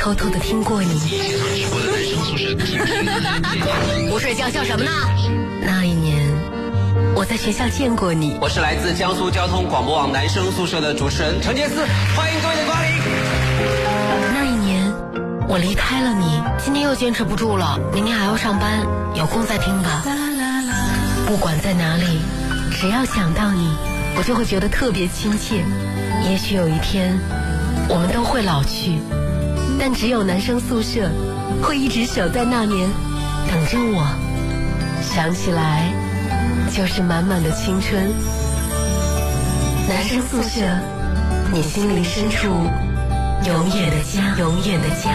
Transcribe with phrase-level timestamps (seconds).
[0.00, 0.88] 偷偷的听过你。
[4.08, 4.90] 不睡觉笑什么呢？
[5.60, 6.26] 那一年，
[7.14, 8.38] 我在学校见过你。
[8.40, 11.84] 我是来自江苏交通广播网男生宿舍的主持人陈杰思，
[12.16, 12.88] 欢迎各位的光临。
[14.32, 14.90] 那一年，
[15.46, 16.42] 我离开了你。
[16.58, 18.80] 今天又坚持不住了，明天还要上班，
[19.14, 20.02] 有空再听吧。
[21.26, 22.20] 不管在哪里，
[22.72, 23.68] 只要想到你，
[24.16, 25.62] 我就会觉得特别亲切。
[26.24, 27.18] 也许有一天，
[27.86, 28.98] 我们都会老去，
[29.82, 31.10] 但只有男生宿舍
[31.62, 32.86] 会一直守在那年，
[33.48, 34.06] 等着我。
[35.02, 35.90] 想起来，
[36.70, 38.12] 就是满满的青春。
[39.88, 40.60] 男生宿舍，
[41.54, 42.48] 你心灵深处
[43.46, 45.12] 永远的家，永远的家。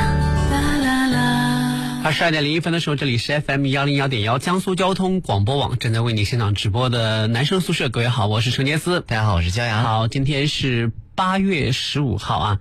[0.51, 2.01] 啦啦啦。
[2.03, 9.84] 二十二点零一分的时候，这里是 FM 幺零幺点幺江苏交通广播网正在为你现场直播的男生宿舍，各位好，我是陈杰思，大家好，我是焦阳。
[9.84, 12.59] 好，今天是八月十五号啊，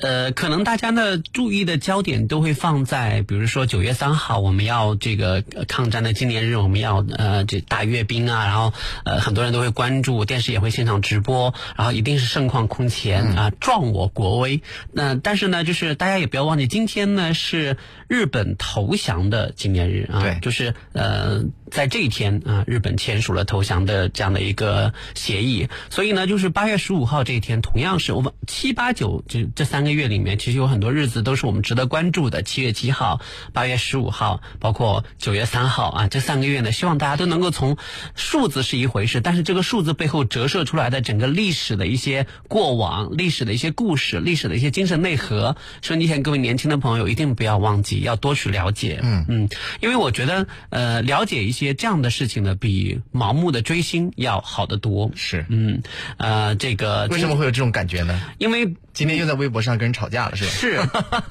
[0.00, 8.72] 呃，可能大家呢注意的焦点都会放在，比如说九月三号我们要这个呃抗战的纪念日，我们要呃这大阅兵啊，然后
[9.04, 14.62] 呃很多人都会关注，电视也会现场直播，然后一定是盛况空前啊，壮我国威。
[14.92, 17.76] 那但是呢，就是大家也不要忘记，今天呢是
[18.08, 32.42] 日本投降的纪念日啊，对就是呃在这一天啊，日本签署了投降的这样的一个协议，所以呢，就是八月十五号这一天，同样是我们七八九这这三个月里面，其实有很多日子都是我们值得关注的。
[32.42, 33.20] 七月七号、
[33.52, 37.76] 八月十五号，包括九月三号啊，这三个月呢，希望大家都能够从
[38.14, 49.00] 数字是一回事，但是这个数字背后折射出来的整个历史的一些过往、历史的一些故事、历史的一些精神内核，收音机前各位年轻的朋友一定不要忘记，要多去了解。
[49.02, 49.48] 嗯嗯，
[49.80, 55.10] 因为我觉得呃，了解一些这样的事情呢，比盲目的追星要好得多。
[55.14, 55.82] 是，嗯，
[56.18, 58.20] 呃，这个为什么会有这种感觉呢？
[58.38, 60.50] 因为今天又在微博上跟人吵架了，是吧？
[60.50, 60.88] 是，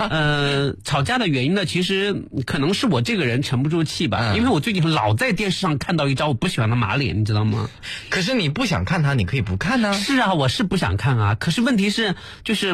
[0.10, 7.70] 呃， 吵架的原因呢，其实可能是我这个人沉不住气吧，嗯因为我最近老在电视上看到一张我不喜欢的马脸，你知道吗？
[8.10, 9.94] 可是你不想看他，你可以不看呢。
[9.94, 12.74] 是啊，我是不想看啊，可是问题是，就是，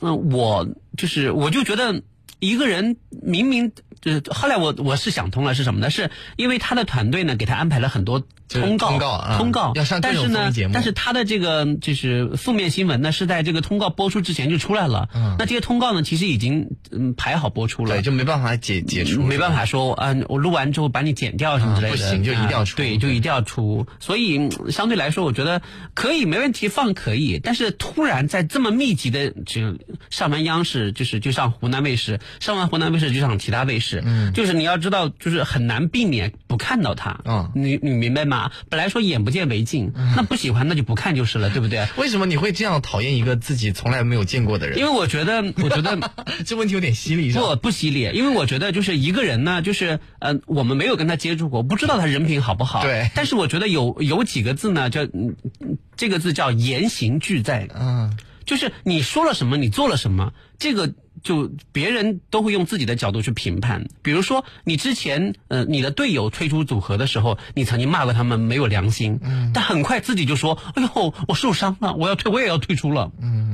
[0.00, 2.02] 嗯、我就是我就觉得
[2.38, 3.72] 一个人明明。
[4.00, 5.90] 就是后来我我是想通了是什么呢？
[5.90, 9.72] 是因为他的团队呢给他安排了很多通告通告啊通告。
[9.74, 15.08] 要上各但是呢但是他的这个就是负面新闻呢是在这个通告播出之前就出来了。
[15.14, 15.36] 嗯。
[15.38, 22.74] 那这些通告呢其实已经嗯排好播出了，对，就没办法解解除，没办法说，嗯、我录完之后把你剪掉什么之类的，啊不行就一定要出。
[22.74, 23.86] 啊对，就一定要出。
[24.00, 25.60] 所以嗯相对来说，我觉得
[25.94, 27.40] 可以，没问题，放可以。
[27.42, 29.76] 但是突然在这么密集的，就
[30.10, 38.50] 上完央视，就是就上湖南卫视，上完湖南卫视就上其他卫视，嗯，就是你要知道，就是很难避免不看到他，嗯你你明白吗？
[38.68, 41.86] 本来说眼不见为净，那不喜欢那就不看就是了，对不对？
[41.96, 44.78] 为什么你会这样讨厌一个自己从来没有见过的人？
[44.78, 46.10] 因为我觉得，我觉得
[46.46, 52.82] 这问题有点犀利，不不犀利，因为我觉得就是一个人呢，就是呃，我们没有跟他接触过，不知道他人品好不好。
[52.82, 58.16] 对但是我觉得有有几个字呢，叫嗯嗯这个字叫言行俱在，嗯，
[58.48, 60.92] 就是你说了什么，你做了什么，这个。
[61.20, 73.47] 就别人都会用自己的角度去评判，比如说你之前呃你的队友退出组合的时候，你曾经骂过他们没有良心，嗯，但很快自己就说，哎呦我受伤了，我要退我也要退出了，嗯，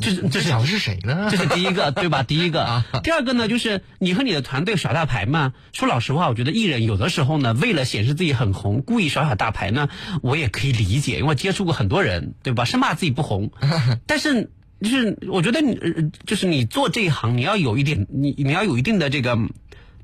[0.00, 1.28] 这是这是讲的是谁呢？
[1.32, 2.22] 这是第一个，对吧？
[2.22, 5.52] 第一个啊，第二个呢，就是你和你的团队耍大牌嘛。
[5.72, 9.88] 说老实话，我觉得艺人有的时候呢，为了显示自己很红，故意耍耍大牌呢，
[10.22, 12.64] 我也可以理解，因为我接触过很多人，对吧？
[12.64, 13.50] 生怕自己不红，
[14.06, 14.50] 但是。
[14.82, 19.50] 就是我觉得你，呃就是你做这一行，你要有一点，你你要有一定的这个，你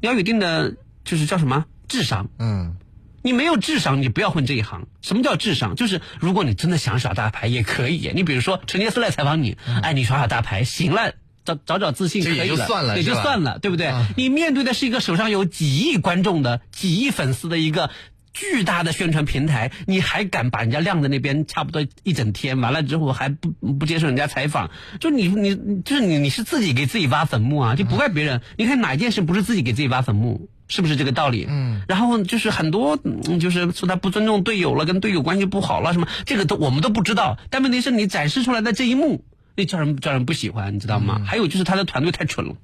[0.00, 0.74] 要有一定的，
[1.04, 2.30] 就是叫什么智商。
[2.38, 2.76] 嗯，
[3.22, 4.86] 你没有智商，你不要混这一行。
[5.02, 5.74] 什么叫智商？
[5.74, 8.10] 就是如果你真的想耍大牌，也可以。
[8.14, 11.12] 你比如说陈杰斯来采访你，哎，你耍耍大牌，行了。
[11.42, 13.86] 找找找自信可以这也就算了也就算了，对不对？
[13.86, 17.90] 啊你面对的是一个手上有几亿观众的、几亿粉丝的一个
[18.34, 24.70] 巨大的宣传平台，你还敢把人家晾在那边差不多一整天，完了之后还不不接受人家采访，
[25.00, 28.42] 就你你就是你你是自己给自己挖坟墓啊，就不怪别人。
[28.58, 30.50] 你看哪一件事不是自己给自己挖坟墓？
[30.70, 31.46] 是不是这个道理？
[31.50, 37.36] 嗯，然后就是很多，嗯就是说他不尊重队友了，跟队友关系不好了，什么这个都我们都不知道。
[37.50, 39.24] 但问题是你展示出来的这一幕，
[39.56, 41.20] 那叫人叫人不喜欢，你知道吗？
[41.26, 42.54] 还有就是他的团队太蠢了。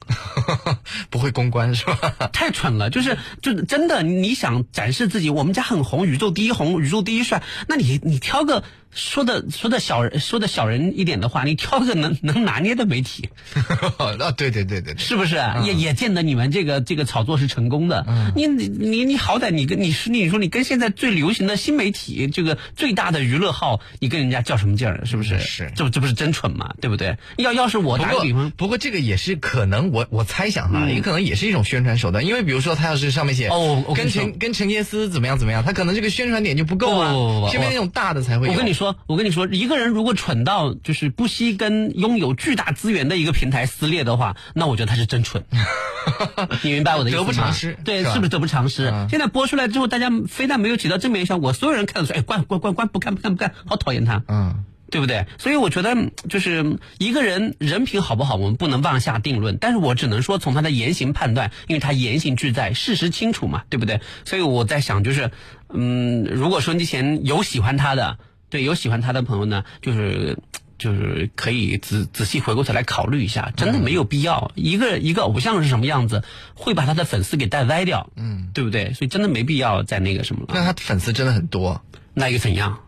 [1.11, 1.97] 不会公关是吧？
[2.33, 8.63] 太蠢了，就是就真的，你想展示自己，我们家很红，宇宙第一红，宇宙第一帅，那你你挑个
[8.97, 13.29] 说的说的小人说的小人一点的话，你挑个能 能拿捏的媒体，
[13.99, 15.37] 啊，对对对对对，是不是？
[15.65, 18.05] 也也见得你们这个这个炒作是成功的。
[18.35, 25.05] 你你你你好歹你跟你说你说你跟现在最流行的新媒体这个最大的娱乐号，你跟人家较什么劲儿？
[25.05, 25.39] 是不是？
[25.39, 26.75] 是，这这不是真蠢吗？
[26.81, 27.17] 对不对？
[27.37, 38.53] 要要是我打个比方，不过这个也是可能，我我猜想哈，嗯也可能也是一种宣传手段，因为比如说他要是上面写哦跟陈跟陈杰斯怎么样怎么样，他可能这个宣传点就不够啊不不不不，偏偏那种大的才会有。
[38.53, 45.45] 我跟你说，我跟你说，一个人如果蠢到就是不惜跟拥有巨大资源的一个平台撕裂的话，那我觉得他是真蠢。
[46.63, 47.25] 你明白我的意思吗？
[47.25, 48.89] 得不偿失对，是是不是得不偿失？
[48.91, 54.23] 嗯现在播出来之后，大家非但没有起到正面效果，所有人看到说，哎，关关关关，不看不看不看，好讨厌他。
[54.29, 55.27] 嗯，对不对？
[55.39, 59.59] 所以我觉得，嗯就是一个人人品好不好，我们不能妄下定论。
[59.61, 64.01] 但是我只能说从他的言行判断，因为他言行俱在，事实清楚嘛，对不对？
[64.25, 65.31] 所以我在想，就是，
[65.73, 68.19] 嗯，如果说你前有喜欢他的，
[68.57, 70.39] 对，有喜欢他的朋友呢，就是。
[70.79, 74.53] 就是可以仔仔细回过头来考虑一下，真的没有必要。
[74.55, 76.23] 一个一个偶像是什么样子，
[76.55, 78.93] 会把他的粉丝给带歪掉，嗯，对不对？
[78.93, 80.49] 所以真的没必要再那个什么了。
[80.55, 81.81] 那他粉丝真的很多
[82.13, 82.81] 那又怎样？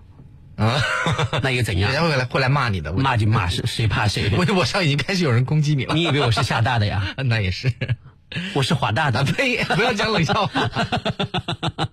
[0.56, 0.76] 啊，
[1.42, 2.02] 那又怎样 人？
[2.02, 2.92] 家会来会来骂你的。
[2.92, 4.28] 骂就骂，谁谁怕谁？
[4.36, 5.94] 微博上已经开始有人攻击你了。
[5.94, 7.14] 你以为我是厦大的呀？
[7.24, 7.72] 那也是，
[8.54, 9.25] 我是华大的。
[9.25, 9.56] 呸！
[9.75, 10.70] 不要讲冷笑话。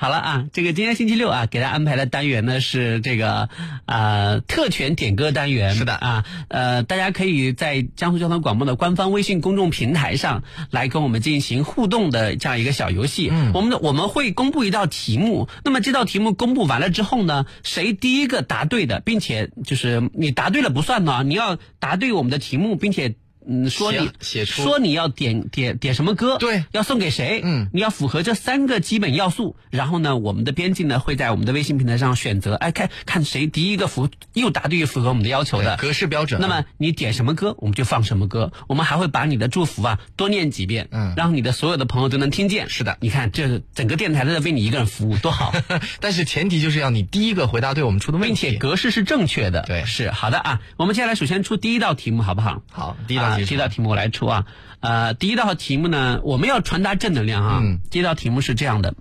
[0.00, 3.48] 好了啊，这个今天星期六啊，给大家安排的单元呢是这个
[3.84, 5.74] 呃特权点歌单元。
[5.74, 13.28] 是的啊，呃，大家可以在江苏交通广播的官方微信公众平台上来跟我们进行互动的这样一个小游戏。
[13.32, 23.16] 嗯，我们的我们会公布一道题目，那么这道题目公布完了之后呢，谁第一个答对的，并且就是你答对了不算呢，你要答对我们的题目，并且。
[23.46, 36.46] 嗯，说你写写出说你要点点点什么歌，对要送给谁，嗯你要符合这三个基本要素，然后呢，我们的编辑呢会在我们的微信平台上选择，哎，看看谁第一个符又答对又符合我们的要求的格式标准啊。
[36.46, 42.68] 那么你点什么歌，我们就放什么歌，我们还会把你的祝福啊多念几遍，嗯让你的所有的朋友都能听见。
[42.68, 45.54] 是的你看这整个电台都在为你一个人服务，多好，
[46.00, 48.52] 但是前提就是要你第一个回答对我们出的问题并。
[48.52, 49.62] 且格式是正确的。
[49.62, 50.60] 对是好的啊。
[50.76, 52.62] 我们接下来首先出第一道题目，好不好？
[52.70, 54.46] 好，第一道题是啊第一道题目我来出啊。
[54.80, 57.60] 呃，第一道题目呢，我们要传达正能量啊。
[57.62, 58.94] 嗯第一道题目是这样的，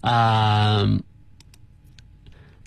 [0.00, 0.98] 呃，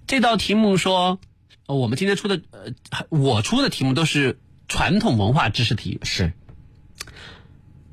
[0.08, 1.20] 这道题目说，
[1.68, 6.00] 呃我们今天出的，呃，我出的题目都是传统文化知识题。
[6.04, 6.34] 是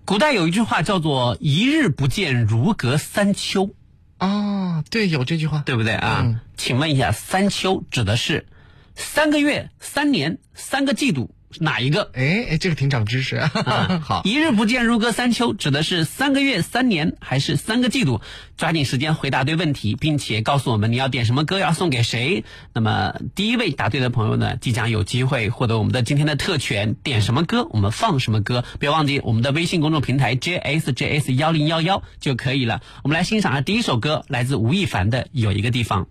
[0.04, 3.74] 古代有一句话叫做“一日不见，如隔三秋
[4.16, 5.62] 啊，对，有这句话”，。
[5.66, 6.22] 对不对啊？
[6.24, 8.46] 嗯请问一下，三秋指的是
[8.94, 12.10] 三个月、三年、三个季度哪一个？
[12.14, 13.36] 哎哎，这个挺长知识。
[13.36, 18.20] 啊 好，一日不见如隔三秋，指的是三个月、三年还是三个季度？
[18.56, 22.44] 抓紧时间回答对问题，并且告诉我们你要点什么歌，要送给谁。
[22.72, 26.94] 那么第一位答对的朋友呢，即将有机会获得我们的今天的特权。
[27.02, 28.64] 点什么歌，我们放什么歌。
[28.78, 32.82] 别忘记我们的微信公众平台 JSJS 幺零幺幺就可以了。
[33.02, 36.04] 我们来欣赏下第一首歌，来自吴亦凡的《有一个地方》。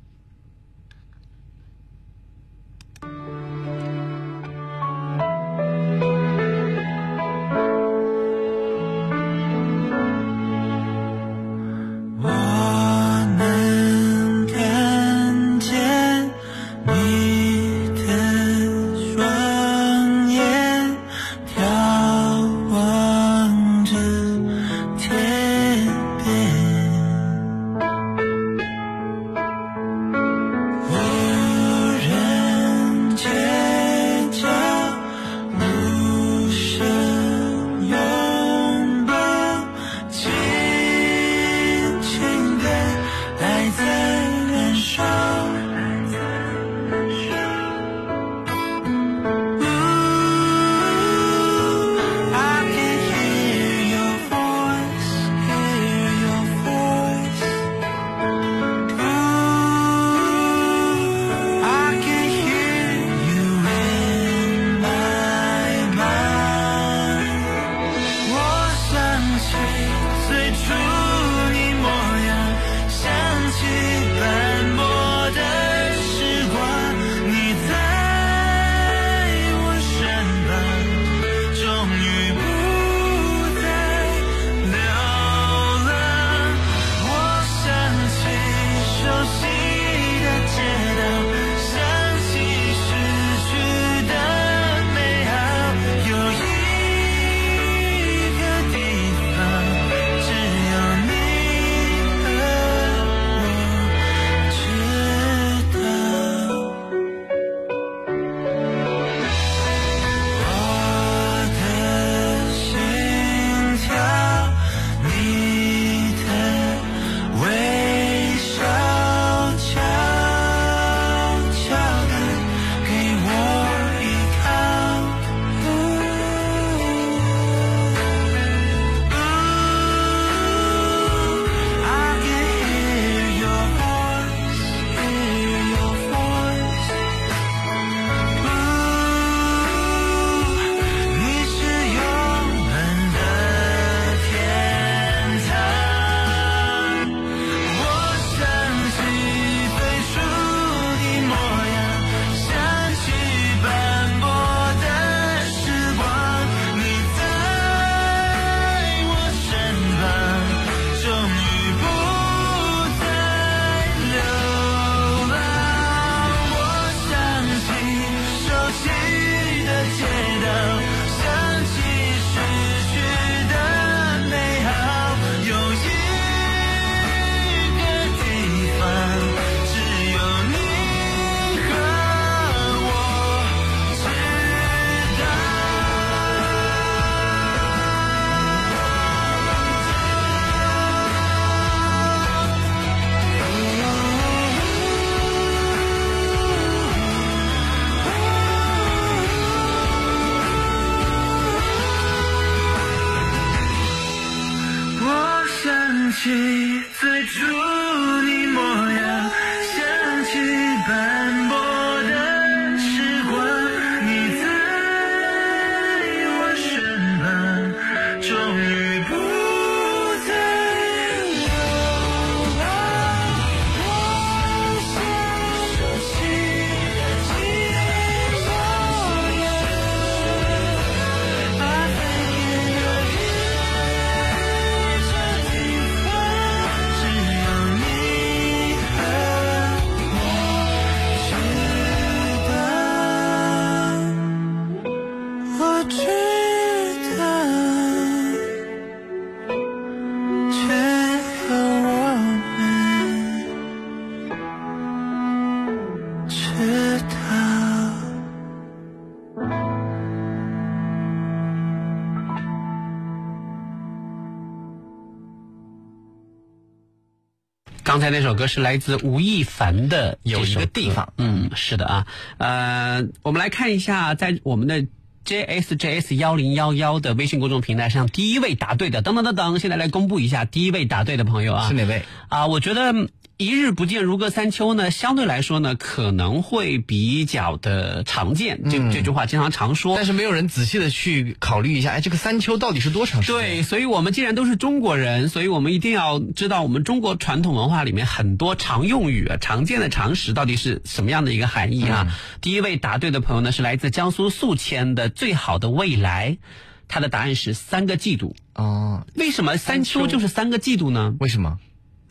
[267.98, 271.14] 刚才那首歌是来自吴亦凡的有一个地方。
[271.18, 274.86] 嗯，是的啊，呃，我们来看一下，在我们的
[275.26, 282.04] JSJS 幺零幺幺的微信公众平台上，第一位答对的，等等等等，现在来公布一下第一位答对的朋友啊，是哪位？
[282.30, 288.68] 啊，我觉得嗯一日不见如隔三秋呢，相对来说呢，可能会比较的常见。
[288.68, 293.40] 这、这句话经常常说，但是没有人仔细的去考虑一下，哎，这个三秋到底是多长时间？
[293.40, 302.08] 对，所以我们既然都是中国人，所以我们一定要知道我们中国传统文化里面很多常用语、常见的常识到底是什么样的一个含义啊。
[302.42, 306.40] 第一位答对的朋友呢是来自江苏宿迁的最好的未来，
[306.88, 308.36] 他的答案是三个季度。
[308.56, 311.16] 哦，为什么三秋秋就是三个季度呢？
[311.20, 311.60] 为什么？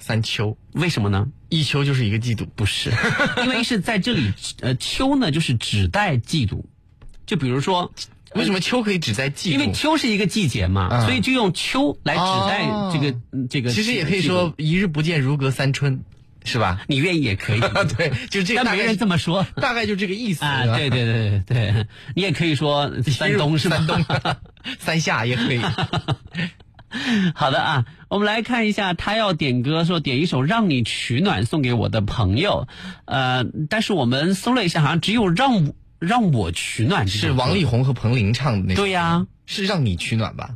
[0.07, 1.27] 三秋，为什么呢？
[1.49, 2.93] 一秋就是一个季度，不是，
[3.43, 6.65] 因为是在这里，呃，秋呢就是指代季度，
[7.27, 7.93] 就比如说。
[8.35, 9.59] 为什么秋可以指代季度？
[9.59, 13.71] 因为秋是一个季节嘛，嗯所以就用秋来指代哦这个、嗯这个。
[13.71, 16.05] 其实也可以说一日不见如隔三春，
[16.45, 16.83] 是吧？
[16.87, 17.61] 你愿意也可以，
[17.97, 20.67] 对，就这个大概但没人这么说大概就这个意思啊。
[20.77, 23.77] 对对对对对，你也可以说三冬是吧？
[23.79, 24.05] 山东、
[24.79, 25.61] 三夏也可以。
[27.35, 32.69] 好的啊，我们来看一下，他要点歌，说点一首《让你取暖》送给我的朋友，
[33.05, 38.83] 呃，但是我们搜了一下，好像只有让我让我取暖是王力宏和彭羚唱的那首。
[38.83, 40.51] 对呀是让你取暖吧？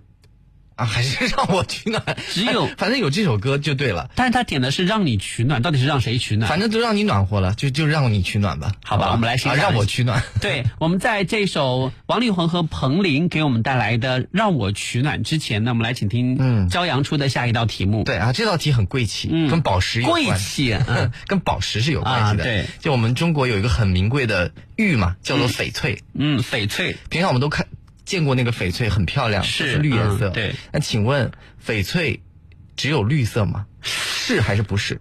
[0.80, 2.02] 啊，还是让我取暖？
[2.30, 6.48] 只有哎反正有这首歌就对了，但是他点的是让你取暖，到底是让谁取暖？
[6.48, 8.72] 反正都让你暖和了，就就让你取暖吧。
[8.82, 10.22] 好吧我们来欣啊赏让我取暖。
[10.40, 18.04] 对，我们在这首王力宏和彭羚给我们带来的《让我取暖》之前呢，我们来请听嗯朝阳出的下一道题目。
[18.04, 20.24] 对啊，这道题很贵气，嗯跟宝石有关。
[20.24, 22.42] 贵气，嗯 跟宝石是有关系的。
[22.42, 25.98] 啊对，就我们中国有一个很名贵的玉嘛，叫做翡翠。
[26.14, 27.66] 嗯，翡翠平常我们都看
[28.10, 30.30] 见过那个翡翠，很漂亮，是是绿颜色。
[30.30, 30.52] 嗯对。
[30.72, 31.30] 那请问
[31.64, 32.20] 翡翠
[32.74, 33.66] 只有绿色吗？
[33.82, 35.00] 是还是不是？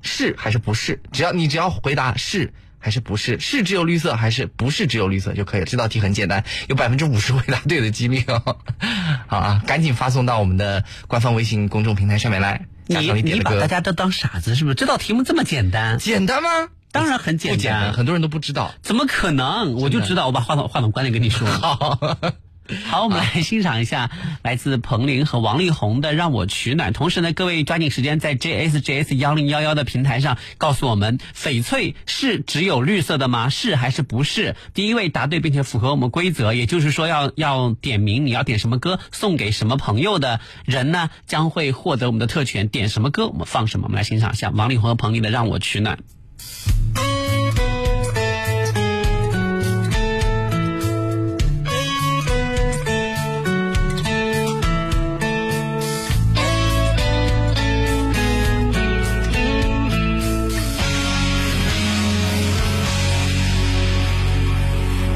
[0.00, 1.02] 是还是不是？
[1.10, 5.66] 只要你只要回答是还是不是，是只有绿色还是不是只有绿色就可以了。
[5.66, 8.58] 这道题很简单，有百分之五十回答对的几率哦。
[9.26, 13.22] 好啊，赶紧发送到我们的官方微信公众平台上面来，加你。
[13.22, 14.76] 你把大家都当傻子是不是？
[14.76, 16.68] 这道题目这么简单，简单吗？
[16.92, 18.72] 当然很简单，很多人都不知道。
[18.82, 19.74] 怎么可能？
[19.74, 21.46] 我就知道，我把话筒话筒关了跟你说。
[21.48, 21.98] 好，
[22.88, 24.10] 好，我们来欣赏一下
[24.42, 26.90] 来自彭羚和王力宏的《让我取暖》。
[26.94, 33.48] 同时呢，各位抓紧时间在 JSJS 幺零幺幺的平台上告诉我们，翡翠是只有绿色的吗？
[33.48, 34.56] 是还是不是？
[34.74, 42.68] 第一位答对并且符合我们规则，也就是说要要点名你要点什么歌送给什么朋友的人呢，将会获得我们的特权。
[42.68, 43.86] 点什么歌我们放什么。
[43.86, 45.96] 我们来欣赏一下王力宏和彭羚的《让我取暖》。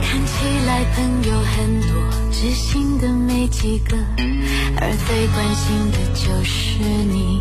[0.03, 0.33] 看起
[0.67, 1.91] 来朋友很多
[2.31, 3.97] 知心的没几个
[4.81, 6.79] 而最关心的就是
[7.13, 7.39] 你。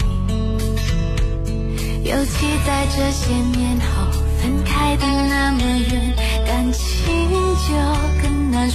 [2.03, 3.62] 尤其在这些年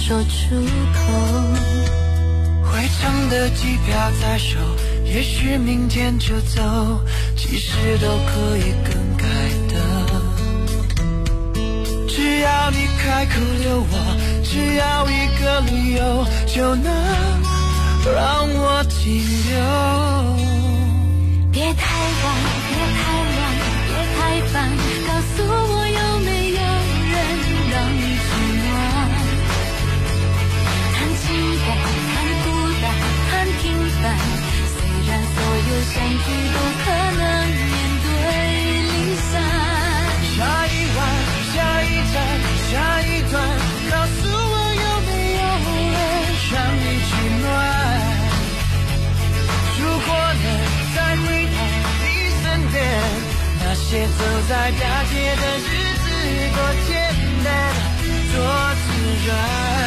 [0.09, 0.55] 说出
[0.95, 0.99] 口。
[2.63, 4.57] 回程的机票在手，
[5.05, 6.59] 也许明天就走，
[7.37, 9.27] 其实都可以更改
[9.67, 9.75] 的。
[12.07, 16.91] 只要你开口留我，只要一个理由，就能
[18.11, 19.53] 让我停留。
[21.51, 21.98] 别太
[36.29, 36.85] 你不可
[37.19, 37.73] 能面
[38.05, 38.07] 对
[38.89, 38.93] 离
[39.29, 39.31] 散
[40.35, 40.99] 下一晚
[41.53, 42.15] 下一站
[42.69, 43.33] 下一段
[43.89, 45.09] 告诉我有没
[45.39, 45.43] 有
[45.93, 45.97] 人
[46.51, 47.45] 让你取暖
[49.79, 50.09] 如果
[50.43, 50.45] 能
[50.95, 51.57] 再回到
[52.03, 52.05] 你
[52.41, 52.77] 身边
[53.61, 55.69] 那些走在大街的日
[56.03, 56.07] 子
[56.55, 56.57] 多
[56.87, 56.89] 简
[57.43, 57.47] 单
[58.33, 58.37] 多
[58.85, 58.87] 自
[59.27, 59.78] 然。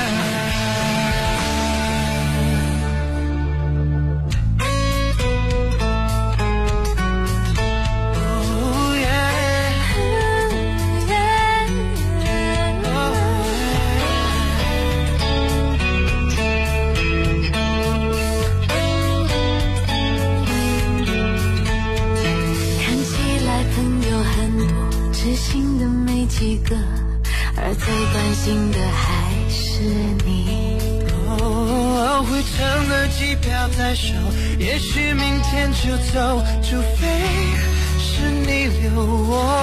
[35.82, 37.08] 就走，除非
[37.98, 39.61] 是你留我。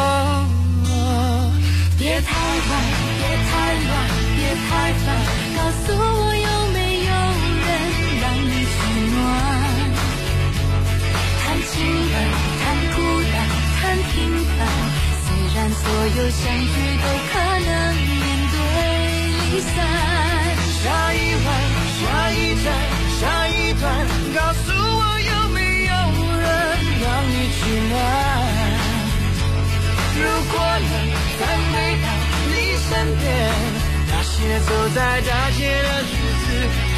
[34.99, 36.11] 在大街的日
[36.43, 36.47] 子，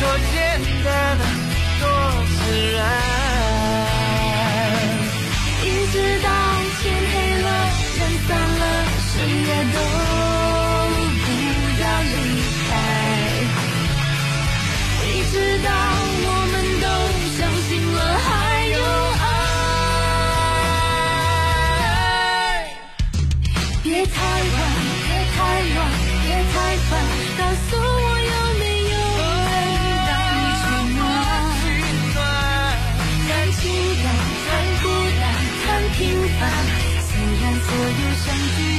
[0.01, 0.33] 多简
[0.83, 1.30] 单，多
[37.67, 38.70] 所有相聚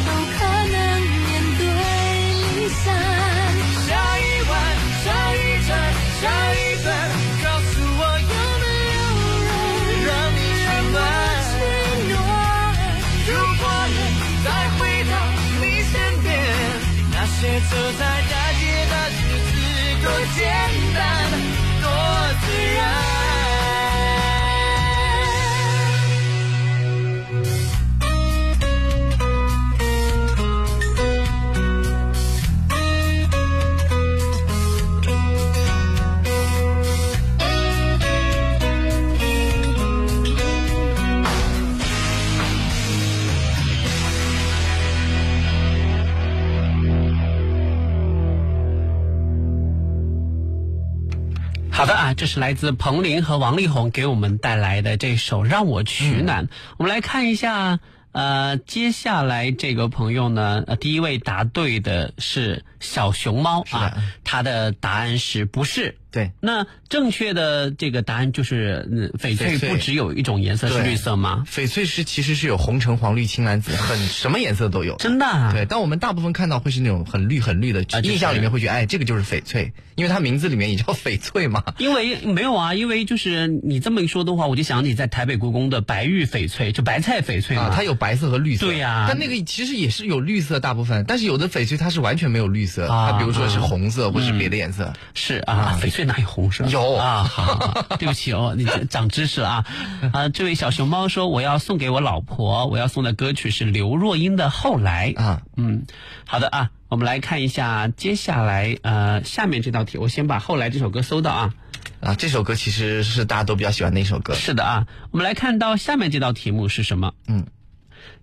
[52.02, 56.46] 啊，这是来自彭羚和王力宏给我们带来的这首《让我取暖》。
[56.76, 57.78] 我们来看一下，
[58.10, 65.96] 呃，接下来这个朋友呢，呃，第一位答对的是小熊猫啊，它的答案是不是？
[66.10, 71.44] 对，那正确的这个答案就是，嗯，翡翠不只有一种颜色是绿色吗？
[71.50, 74.96] 翡翠是其实是有红橙黄绿青蓝紫，很什么颜色都有。
[74.96, 75.52] 真的、啊？
[75.54, 81.64] 对，但我们大部分看到会是那种很绿很绿的，就是印象里面会觉得，哎，这个就是翡翠，因为它名字里面也叫翡翠嘛。
[81.78, 87.62] 因为没有啊，因为就是你这么一说的话，我就想起在台北故宫的白玉翡翠，就白菜翡翠嘛。
[87.62, 88.66] 啊，它有白色和绿色。
[88.66, 94.90] 对呀但那个其实也是有绿色大部分，但是有的翡翠它是完全没有绿色，啊它比如说是红色或是别的颜色。
[95.12, 96.64] 是啊，翡翠哪有红色？
[96.66, 97.30] 有啊，
[98.00, 99.66] 对不起哦，你长知识了啊。
[100.14, 105.42] 啊，这位小熊猫说我要送给我老婆，我要送的歌曲是刘若英的《后来》啊。
[105.56, 105.84] 嗯，
[106.26, 111.54] 好的啊，我们来看一下接下来呃下面这道题，我先把《后来》这首歌搜到啊。
[112.00, 114.34] 啊，这首歌其实是大家都比较喜欢的一首歌。
[114.34, 117.12] 是的啊，我们来看到下面这道题目是什么？
[117.28, 117.46] 嗯，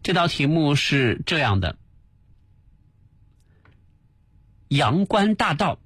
[0.03, 1.75] 这道题目是这样的：
[4.69, 5.77] 阳关大道，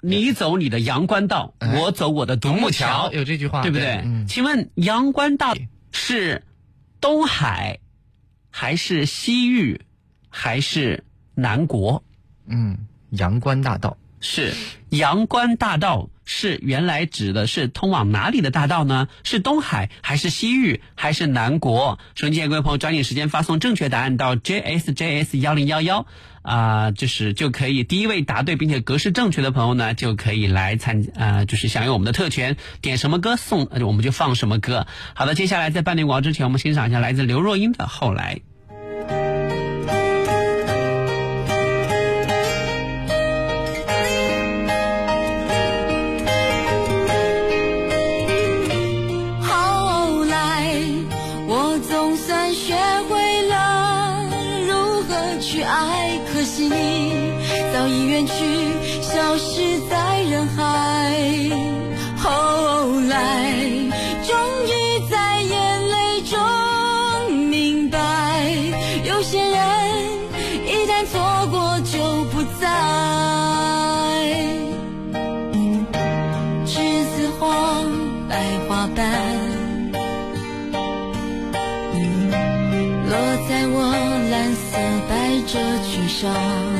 [0.00, 4.00] 你走你的阳关道，哎我走我的独木桥，有这句话，对不对？
[4.04, 5.54] 嗯，请问阳关大
[5.92, 6.42] 是
[7.00, 7.78] 东海，
[8.50, 9.82] 还是西域，
[10.28, 11.04] 还是
[11.34, 12.02] 南国？
[12.46, 13.98] 嗯，阳关大道。
[14.24, 14.54] 是
[14.90, 19.08] 阳关大道是原来指的是通往哪里的大道呢？
[19.24, 21.98] 是东海还是西域还是南国？
[22.14, 26.06] 收音机前各位朋友，抓紧时间发送正确答案到 JSJS 幺零幺幺
[26.42, 34.86] 啊，就是就可以第一位答对并且格式正确的朋友呢，就可以来参啊、就是享有我们的特权，点什么歌送我们就放什么歌。
[35.14, 38.40] 好的，接下来在半点广告之前，我们欣赏一下来自刘若英的《后来》。
[78.32, 79.04] 白花瓣。
[83.10, 83.12] 落
[83.46, 83.92] 在我
[84.30, 85.12] 蓝色百
[85.46, 86.71] 褶裙上。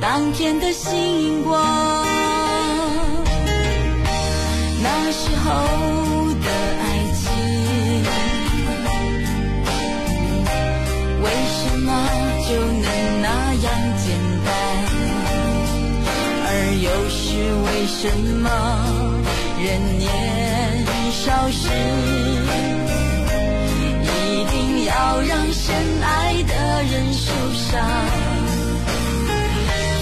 [0.00, 2.06] 当天的星光。
[4.80, 5.50] 那时候
[6.34, 6.48] 的
[6.80, 6.82] 爱
[7.14, 7.22] 情，
[11.22, 11.86] 为什么
[12.48, 12.86] 就能
[13.22, 13.66] 那样
[13.98, 14.06] 简
[14.44, 14.48] 单？
[16.46, 17.18] 而又是
[17.66, 18.00] 为什
[18.40, 18.46] 么
[19.62, 19.66] 人
[19.98, 20.06] 年
[21.10, 21.68] 少时，
[24.14, 25.66] 一定要让深
[26.02, 26.06] 爱
[26.44, 26.52] 的
[26.84, 28.07] 人受伤？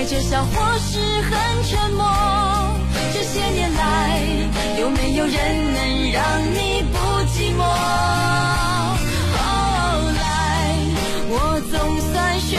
[0.00, 2.06] 带着笑或是很沉默。
[3.12, 4.18] 这些年来，
[4.80, 6.96] 有没有人能让你不
[7.28, 7.60] 寂寞？
[9.36, 9.38] 后
[10.16, 10.74] 来，
[11.28, 12.56] 我总算学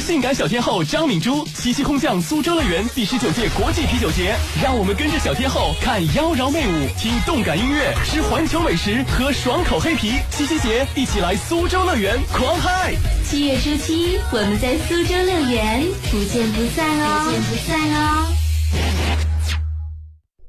[0.00, 10.14] 国性感小天后张敏珠齐齐空降苏州乐园第十九届国际啤酒节，让我们跟着小天后看妖娆媚舞，听动感音乐，吃环球美食，喝爽口黑啤。
[10.30, 12.94] 七夕节，一起来苏州乐园狂嗨！
[13.26, 17.24] 七月初七，我们在苏州乐园，不见不散哦！
[17.26, 18.26] 不见不散哦！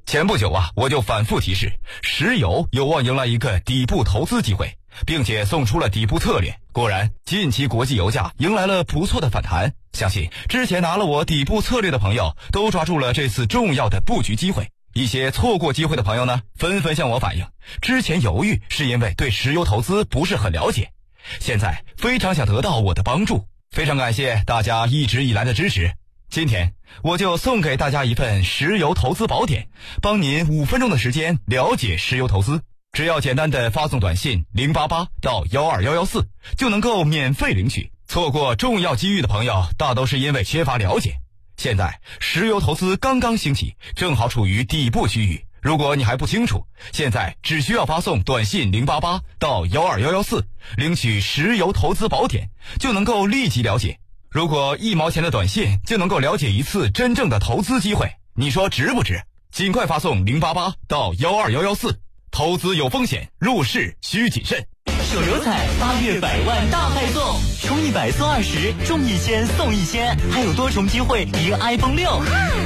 [0.05, 1.69] 前不久啊，我就反复提示，
[2.01, 6.55] 石油有望迎来一个底部投资机会，并且送出了底部策略。
[6.71, 14.69] 果然，近期国际油价迎来了不错的反弹，相信之前拿了我底部策略的朋友都抓住了这次重要的布局机会。
[14.93, 17.45] 一些错过机会的朋友呢，纷纷向我反映，
[17.81, 20.91] 之前犹豫是因为对石油投资不是很了解，
[21.39, 23.47] 现在非常想得到我的帮助。
[23.71, 25.93] 非常感谢大家一直以来的支持。
[26.29, 26.73] 今天
[27.03, 29.69] 我就送给大家一份石油投资宝典，
[30.01, 32.61] 帮您五分钟的时间了解石油投资。
[32.93, 36.27] 只要简单的发送短信零八八到幺二幺幺四，
[36.57, 37.89] 就能够免费领取。
[38.05, 41.15] 错过重要机遇的朋友，大都是因为缺乏了解。
[41.55, 45.45] 现在石油投资刚刚兴起，正好处于底部区域。
[45.61, 53.99] 如果你还不清楚，现在只需要发送短信零八八到幺二幺幺四，领取石油投资宝典，就能够立即了解。
[54.29, 59.23] 如果一毛钱的短信就能够了解一次真正的投资机会，你说值不值？
[59.49, 62.01] 尽快发送零八八到幺二幺幺四。
[62.31, 64.65] 投资有风险，入市需谨慎。
[65.03, 72.21] 手游彩八月百万大派送，充一百送二十，中一千送一千，还有多重机会赢 iPhone 六。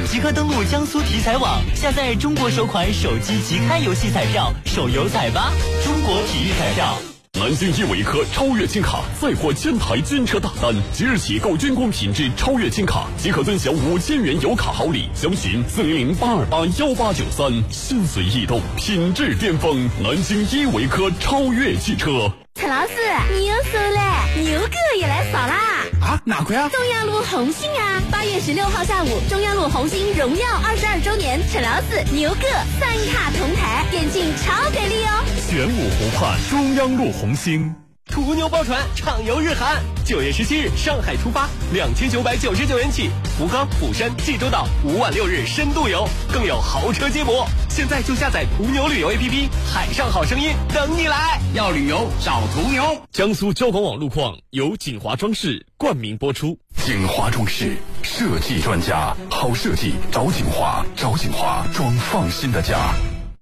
[0.09, 5.51] 即刻登录江苏体彩网，下载中国首款手机即开游戏彩票手游彩吧，
[5.83, 7.14] 中国体育彩票。
[7.37, 22.31] 南京依维柯超越金卡再获千台军车大单，即日起购军工品质超越金卡即可尊享五千元油卡好礼，详询四零零八二八幺八九三，心随意动，品质巅峰，南京依维柯超越汽车。
[22.53, 22.93] 陈老师，
[23.33, 25.83] 你又瘦了，牛哥也来扫啦！
[26.25, 26.69] 啊，哪块啊？
[26.69, 28.01] 中央路红星啊！
[28.11, 32.47] 八月十六号下午，中央路红星荣耀二十二周年，陈老师、牛哥
[32.79, 35.23] 三卡同台，电竞超给力哦！
[35.47, 37.73] 玄武湖畔中央路红星。
[38.15, 47.45] 途牛包船畅游日韩，九月十七日上海出发，两千九百九十九元起，福冈、釜山、济州岛五晚六日深度游，更有豪车接驳。
[47.69, 51.41] 现在就下载途牛旅游 APP，海上好声音等你来。
[51.53, 53.01] 要旅游找途牛。
[53.11, 56.57] 江苏交广网路况由锦华装饰冠名播出。
[56.85, 62.77] 锦华装饰设计专家，好设计找锦华，找锦华装放心的家。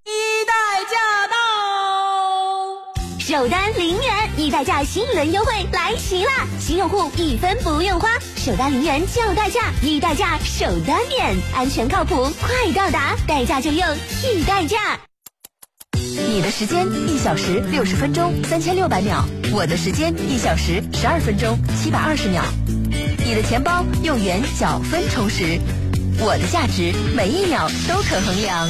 [0.06, 1.43] 一代驾到。
[3.26, 6.46] 首单零元，易代驾新一轮优惠来袭啦！
[6.60, 13.88] 新用户一分不用花，首单零元就代驾，易代驾首单免，安全靠谱，快到达，代驾就用
[14.26, 15.00] 易代驾。
[15.96, 22.44] 你的时间一小时六十分钟三千六百秒，我的时间一小时十二分钟七百二十秒。
[23.26, 25.58] 你的钱包用元角分充实，
[26.20, 28.68] 我的价值每一秒都可衡量。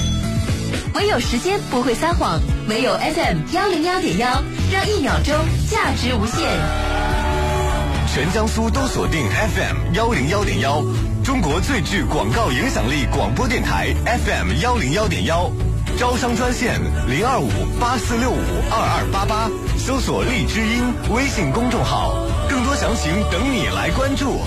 [0.94, 5.34] 唯有时间不会撒谎，唯有 FM 幺零幺点幺，让一秒钟
[5.70, 6.48] 价值无限。
[8.14, 10.84] 全江苏都锁定 FM 幺零幺点幺，
[11.24, 15.50] 中国最具广告影响力广播电台 FM 幺零幺点幺，
[15.98, 18.38] 招商专线零二五八四六五
[18.70, 22.14] 二二八八，搜索荔枝音微信公众号，
[22.48, 24.42] 更多详情等你来关注。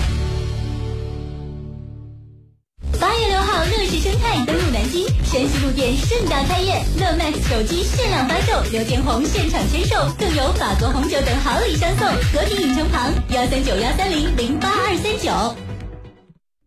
[2.99, 12.07] 八月六号，乐视生态登陆南京，山西路店盛大开业，乐 Max 手机限量发售，刘建宏现场签售，更有法国红酒等好礼相送。
[12.07, 15.55] 和平影城旁幺三九幺三零零八二三九。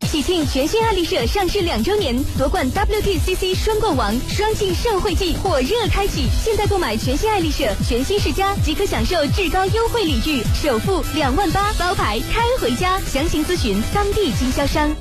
[0.06, 6.28] 喜庆全新爱丽舍上市两周年，夺冠 WTCC 双冠王，双庆盛会季火热开启。
[6.44, 13.00] 现在购买全新爱丽舍全新世家，即可享受至高优惠礼遇，首付两万八，包牌开回家。
[13.00, 14.94] 详情咨询当地经销商。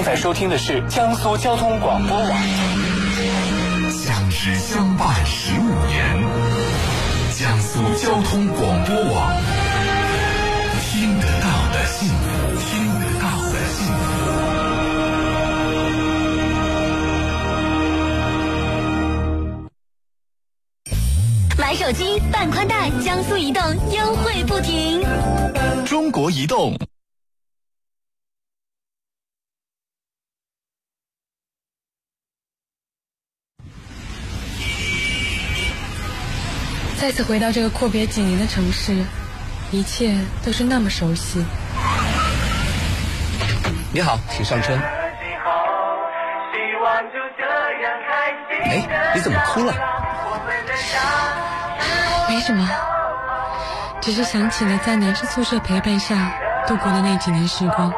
[0.00, 2.28] 正在收听的是江苏交通广播网。
[3.90, 6.16] 相知相伴十五年，
[7.36, 9.30] 江苏交通广播网，
[10.80, 12.16] 听得到的幸福，
[12.64, 14.00] 听得到的幸福。
[21.58, 23.62] 买手机办宽带，江苏移动
[23.94, 25.02] 优惠不停。
[25.84, 26.74] 中国移动。
[37.10, 39.04] 再次回到这个阔别几年的城市，
[39.72, 41.44] 一切都是那么熟悉。
[43.92, 44.78] 你好，请上车。
[48.62, 49.74] 哎，你怎么哭了？
[52.28, 52.70] 没什么，
[54.00, 56.32] 只是想起了在男生宿舍陪伴下
[56.68, 57.92] 度过的那几年时光。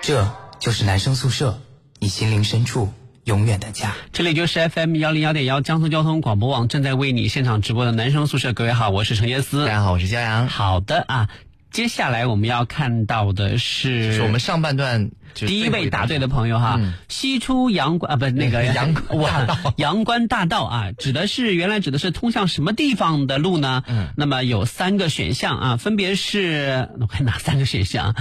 [0.00, 0.26] 这
[0.58, 1.58] 就是男生宿舍，
[1.98, 2.90] 你心灵深处
[3.26, 3.92] 永远的家。
[4.12, 8.52] 这里就是 FM 幺零幺点幺江苏交通广播网正在为你现场直播的男生宿舍。
[8.52, 9.66] 各位好，我是陈杰思。
[9.66, 10.46] 大家好，我是骄阳。
[10.46, 11.28] 好的啊，
[11.72, 23.82] 接下来我们要看到的是，是我们上半段第一位答对的朋友哈，嗯、西出阳关啊，不那个 阳关 大道，阳关大道啊，指的是原来指的是通向什么地方的路呢？
[23.88, 28.14] 嗯，那么有三个选项啊，分别是我看哪三个选项，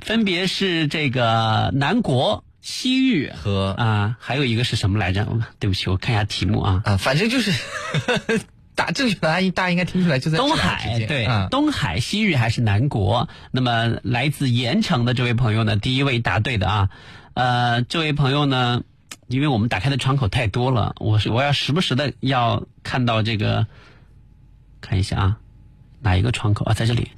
[0.00, 2.44] 分别是这个南国。
[2.60, 5.26] 西域和啊，还有一个是什么来着？
[5.58, 6.82] 对不起，我看一下题目啊。
[6.84, 7.52] 啊，反正就是
[8.74, 11.04] 答正确答案，大家应该听出来就在东海。
[11.06, 13.28] 对，啊、东海、西域还是南国？
[13.50, 16.90] 那么来自盐城的这位朋友呢，第一位答对的啊。
[17.34, 18.82] 呃，这位朋友呢，
[19.28, 23.66] 因为我们打开的窗口太多了，我是我要时不时的要看到这个，
[24.80, 25.38] 看一下啊，
[26.00, 27.10] 哪一个窗口啊，在这里。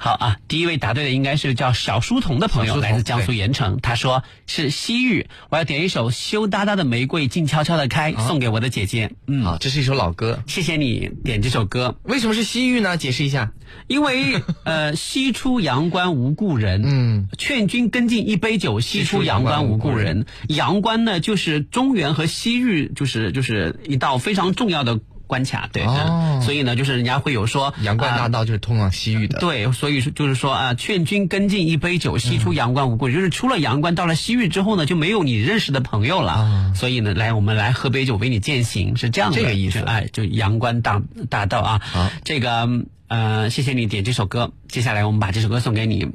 [0.00, 3.80] 好啊，第一位答对的应该是叫小书童的朋友，来自江苏盐城。
[3.82, 9.10] 他说是西域，我要点一首《羞答答的玫瑰静悄悄的开》，送给我的姐姐。
[9.26, 10.40] 嗯，好，这是一首老歌。
[10.46, 11.96] 谢谢你点这首歌。
[12.04, 12.96] 为什么是西域呢？
[12.96, 13.52] 解释一下。
[13.88, 16.82] 因为 呃，西出阳关无故人。
[16.84, 20.26] 嗯，劝君更尽一杯酒，西出阳关无故人。
[20.48, 25.00] 阳关呢，就是中原和西域，就是就是一道非常重要的。
[25.28, 33.08] 关卡对，哦、所以呢，就是人家会有说阳关大道就是通往西域的，呃、对，所以说就是说啊，劝君更尽一杯酒，西出阳关无故。
[33.08, 42.10] 就是出了阳关到了西域之后呢，就没有你认识的朋友了，啊、所以呢，来我们来喝杯酒为你践行，是这样的这个意思，哎，就阳关大大道啊，好。
[42.24, 42.68] 这个
[43.08, 46.08] 呃，谢谢你点这首歌，接下来我们把这首歌送给你。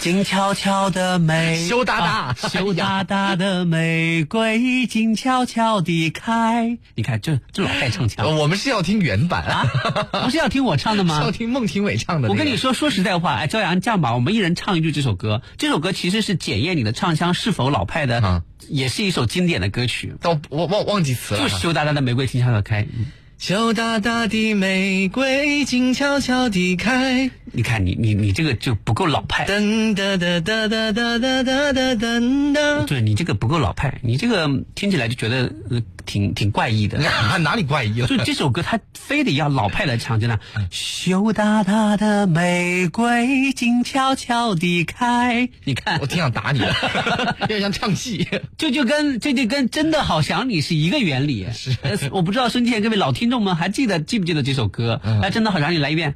[0.00, 6.78] 静悄悄的玫，羞答答，啊、羞答答的玫瑰，静悄悄地开。
[6.94, 8.36] 你看，这这老派唱腔。
[8.36, 9.66] 我们是要听原版啊，
[10.24, 11.18] 不是要听我唱的吗？
[11.18, 12.32] 是要听孟庭苇唱的、那个。
[12.32, 15.42] 我跟你说，说实在话，哎，朝阳，这样吧，我们一人唱一句这首歌。
[15.58, 20.14] 这首歌其实是检验你的唱腔是否老派的，啊、也是一首经典的歌曲。
[20.20, 21.40] 到我我忘忘记词了。
[21.40, 22.82] 就是羞答答的玫瑰，静悄悄地开。
[22.82, 23.06] 嗯
[23.40, 27.30] 羞答答的玫瑰，静悄悄地开。
[27.52, 29.46] 你看，你你你这个就不够老派。
[29.46, 32.84] 噔噔噔噔噔噔噔噔噔。
[32.84, 36.98] 对你这个不够老派，你这个听起来就觉得呃挺挺怪异的。
[36.98, 38.06] 哪 哪里怪异了？
[38.06, 40.38] 就这首歌，它非得要老派来唱，真的。
[40.70, 45.48] 羞答答的玫瑰，静悄悄地开。
[45.64, 46.74] 你看，我挺想打你的，
[47.40, 48.28] 有点像唱戏。
[48.58, 51.46] 这就跟这就跟真的好想你是一个原理。
[51.52, 51.74] 是，
[52.12, 55.00] 我不知道孙健各位老听众们还记得记不记得这首歌？
[55.04, 56.14] 嗯、来，真的好想你来一遍。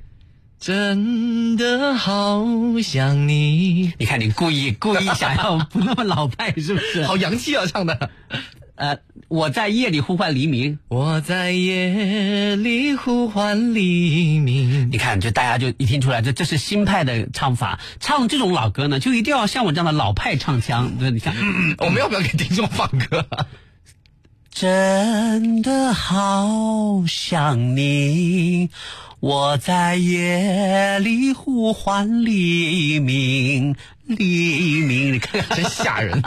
[0.61, 2.45] 真的好
[2.83, 3.93] 想你。
[3.99, 7.05] 你看，你故意故意想要不那么老派，是不是？
[7.07, 8.11] 好洋气啊，唱的。
[8.77, 8.99] 呃，
[9.29, 14.91] 我在夜里呼唤黎明，我在夜里呼唤黎明。
[14.91, 17.79] 你看，就大家就一听出来，这这是新派的唱法。
[18.01, 20.93] 唱这种老歌呢，就一定要像我这样的老派唱腔。
[20.99, 23.27] 对你看，嗯、我们要不要给听众放歌？
[24.55, 28.71] 真的好想你，
[29.19, 33.75] 我在夜里呼唤黎明，
[34.07, 36.23] 黎明，你看看，真吓人。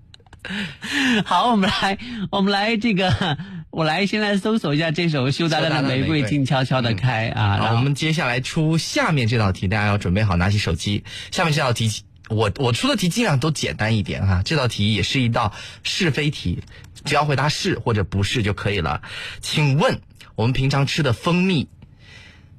[1.26, 1.98] 好，我们来，
[2.30, 3.36] 我们来这个，
[3.68, 7.58] 我来先来搜索一下这首《羞答答的玫瑰静悄悄的开》啊。
[7.58, 11.04] 好，我们接下来出下面这道题，大家要准备好，拿起手机。
[11.30, 11.92] 下面这道题，
[12.30, 14.40] 我我出的题尽量都简单一点哈。
[14.42, 16.62] 这道题也是一道是非题，
[17.04, 19.02] 只要回答是或者不是就可以了。
[19.40, 20.00] 请问
[20.34, 21.68] 我们平常吃的蜂蜜，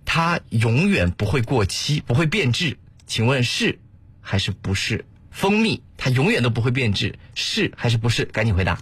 [0.05, 2.77] 它永远不会过期，不会变质，
[3.07, 3.79] 请问是
[4.21, 5.05] 还是不是？
[5.31, 8.25] 蜂蜜它永远都不会变质，是还是不是？
[8.25, 8.79] 赶紧回答。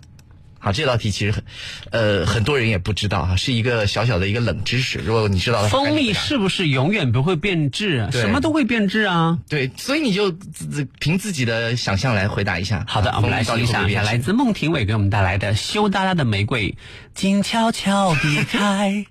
[0.61, 1.43] 好，这道题其实很，
[1.89, 4.99] 呃，很多人也不知道哈，是一个小小的一个冷知识。
[4.99, 8.07] 如果你知道的话，蜂蜜是不是永远不会变质？
[8.11, 9.39] 什么都会变质啊。
[9.49, 12.85] 对，所以你就自凭自己的想象来回答一下。
[12.87, 16.77] 好的，我们来欣赏一下来自孟庭苇给我们带来的《羞答答的玫瑰，
[17.15, 19.05] 静悄悄 地开》。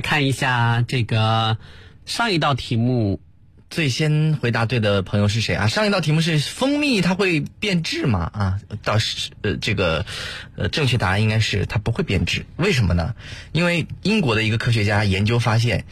[0.00, 1.58] 看一下这个
[2.06, 3.20] 上一道题目。
[3.70, 5.66] 最先回答对的朋友是谁啊？
[5.66, 8.30] 上一道题目是蜂蜜它会变质吗？
[8.32, 10.06] 啊，倒是呃这个
[10.56, 12.46] 呃正确答案应该是它不会变质。
[12.56, 13.14] 为什么呢？
[13.52, 15.84] 因为英国的一个科学家研究发现，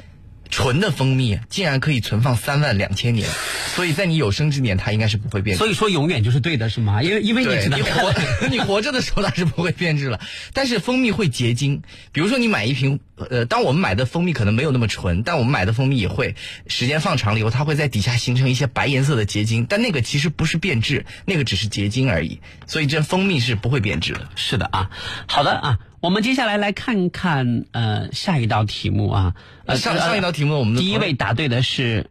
[0.51, 3.29] 纯的蜂蜜竟然可以存放三万两千年，
[3.75, 5.59] 所以在你有生之年它应该是不会变质。
[5.59, 7.03] 所以说永远就是对的是吗？
[7.03, 8.15] 因为因为你你活
[8.51, 10.21] 你活着的时候它是不会变质了，
[10.53, 11.83] 但是蜂蜜会结晶。
[12.13, 16.37] 比如说你买一瓶，呃，当我们买的蜂蜜可能没有那么纯，但我们买的蜂蜜也会
[16.67, 22.41] 时间放长了以后，它会在底下形成一些白颜色的结晶，但那个其实不是变质，那个只是结晶而已。
[22.67, 24.29] 所以这蜂蜜是不会变质的。
[24.37, 24.91] 是的啊，
[25.27, 29.35] 好的啊，我们接下来来看看呃下一道题目啊，
[29.65, 32.09] 呃上上一道题目我们的第一位答对的是，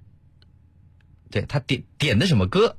[1.31, 2.75] 对他点点的什么歌？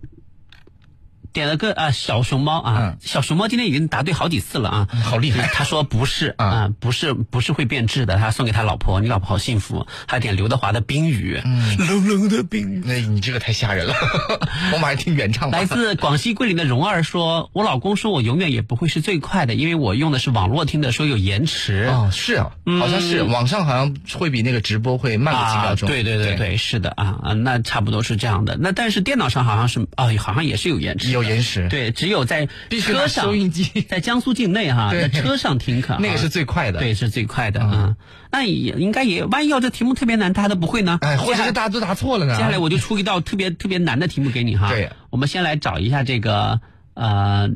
[1.36, 5.46] 点了个啊小熊猫啊，小熊猫今天已经答对好几次了啊，好厉害！
[5.52, 9.86] 他说不是啊，不是不是会变质的，他送给他老婆，你老婆好幸福。
[10.08, 11.38] 还点刘德华的《冰雨》，
[11.86, 13.94] 冷冷的冰雨，那你这个太吓人了，
[14.72, 15.58] 我马上听原唱吧。
[15.58, 25.86] 来自广西桂林的蓉儿说：“我老公说我永远也不会是最快的，因为我用的是网络听的，说有延迟。”哦，是啊，好像是网上好像会比那个直播会慢个几秒钟。
[25.86, 28.56] 啊、对对对对，是的啊啊，那差不多是这样的。
[28.58, 31.68] 那但是电脑上好像是啊，好像也是有延迟，有延时。
[31.68, 32.46] 对，只有在
[32.82, 37.96] 车上收音机， 在江苏境内哈，在车上听课，那个是最快的，对，是最快的啊。
[38.30, 40.98] 那也应该也，万一要这题目特别难，大家都不会呢？
[41.02, 42.36] 哎，或者是大家都答错了呢？
[42.36, 44.68] 接下来我就出一道特别特别难的题目给你哈。
[44.68, 46.60] 对，我们先来找一下这个
[46.94, 47.50] 呃，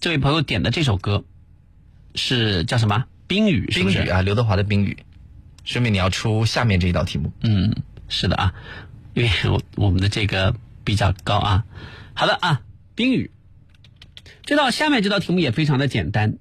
[0.00, 1.24] 这位朋友点的这首歌
[2.14, 3.04] 是叫什么？
[3.26, 4.96] 冰雨，冰雨啊，刘德华的《冰雨》。
[5.64, 7.30] 顺便你要出下面这一道题目。
[7.42, 7.74] 嗯，
[8.08, 8.54] 是的啊，
[9.12, 11.64] 因为我我们的这个比较高啊。
[12.18, 12.62] 好的啊，
[12.96, 13.30] 宾语。
[14.42, 16.38] 这道下面这道题目也非常的简单，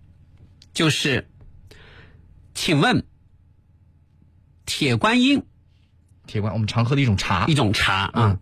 [0.73, 1.29] 就是，
[2.55, 3.05] 请问，
[4.65, 5.43] 铁观音，
[6.25, 8.39] 铁观我们常喝的一种茶，一种茶啊，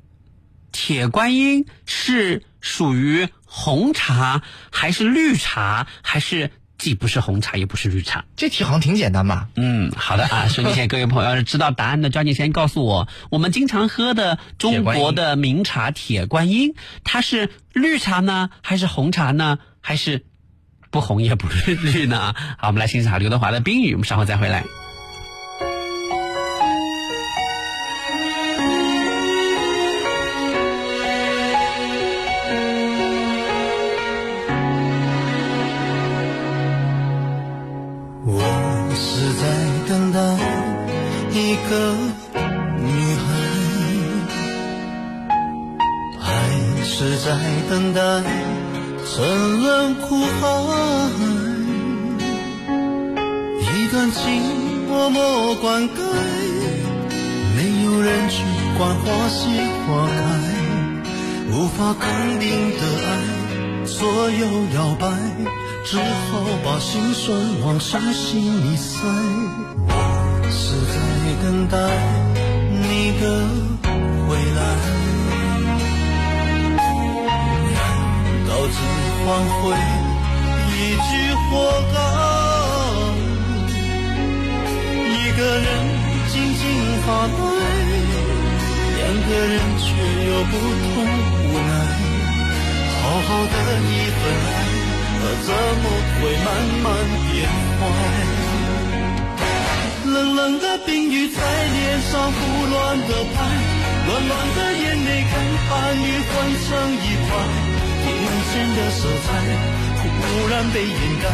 [0.71, 8.25] 铁观音是属于红茶还是绿茶，还是既不是红茶也不是绿茶？
[8.35, 9.47] 这题好像挺简单吧？
[9.55, 13.07] 嗯，好的啊，收音机各位朋友，要是知道答案的，抓紧时间告诉我。
[13.29, 20.25] 我们经常喝的中国的名茶铁观音，它是绿茶呢，还是红茶呢，还是
[20.91, 21.47] 不红也不
[21.81, 22.35] 绿呢？
[22.57, 24.63] 好，我们来欣赏刘德华的《冰雨》，我们稍后再回来。
[47.25, 47.31] 在
[47.67, 47.99] 等待
[49.03, 50.45] 沉沦苦海？
[53.63, 54.43] 一段情
[54.87, 55.97] 默默灌溉，
[57.55, 58.43] 没有人去
[58.77, 59.49] 管花谢
[59.87, 60.13] 花开，
[61.51, 62.47] 无法肯定
[62.77, 63.09] 的爱
[63.87, 65.09] 左右摇摆。
[65.83, 66.03] 只好
[66.63, 69.07] 把心酸往伤心里塞。
[69.87, 69.91] 我
[70.51, 70.93] 是在
[71.41, 71.75] 等待
[72.69, 73.23] 你的
[74.27, 74.61] 回来，
[78.65, 78.81] 我只
[79.21, 79.29] 换
[79.61, 79.61] 回
[80.73, 81.53] 一句活
[81.93, 81.95] 该？
[85.05, 85.69] 一个人
[86.33, 86.65] 静静
[87.05, 87.37] 发呆，
[88.97, 89.85] 两个人却
[90.25, 90.93] 有不同
[91.45, 91.69] 无奈。
[92.89, 93.55] 好好的
[93.85, 94.57] 一份爱。
[95.45, 95.85] 怎么
[96.15, 96.47] 会慢
[96.81, 96.85] 慢
[97.29, 97.33] 变
[97.77, 97.81] 坏？
[100.05, 103.37] 冷冷的冰雨在脸上胡乱的拍，
[104.07, 105.33] 暖暖的眼泪跟
[105.69, 105.69] 寒
[106.01, 106.33] 雨混
[106.65, 107.29] 成一块，
[108.11, 109.27] 眼前的色彩
[110.05, 111.25] 忽然被掩盖，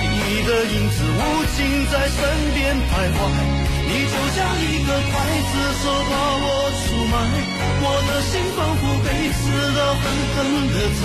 [0.00, 1.20] 你的影子无
[1.56, 1.56] 情
[1.90, 2.18] 在身
[2.54, 3.18] 边徘徊，
[3.88, 5.14] 你就像一个刽
[5.50, 5.52] 子
[5.82, 6.46] 手把我
[6.82, 7.14] 出卖，
[7.82, 9.42] 我的心仿佛被刺
[9.76, 10.04] 刀狠
[10.34, 10.36] 狠
[10.68, 11.02] 的宰。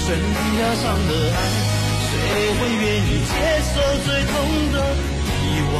[0.00, 1.38] 悬崖上的爱，
[2.08, 2.12] 谁
[2.56, 3.30] 会愿意接
[3.70, 3.72] 受
[4.04, 4.32] 最痛
[4.72, 4.76] 的
[5.44, 5.76] 意外？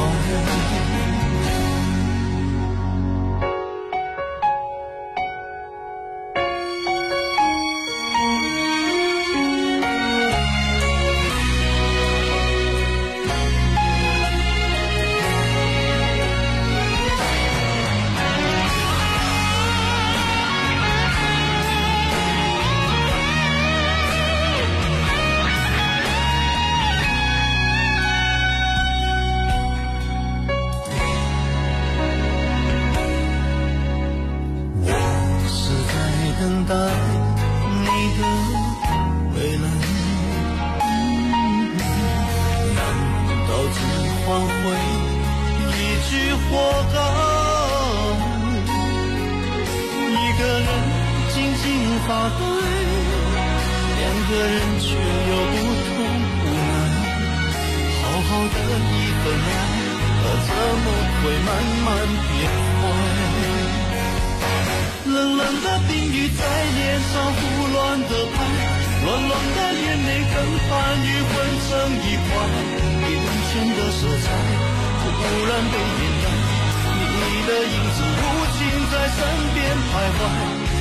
[79.21, 80.19] 身边徘徊，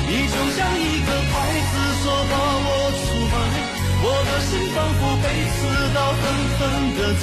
[0.09, 1.32] 你就像一个刽
[1.68, 2.34] 子手把
[2.64, 3.36] 我出卖，
[4.01, 5.59] 我的心仿佛被刺
[5.93, 6.22] 刀狠
[6.57, 6.59] 狠
[6.97, 7.22] 的宰，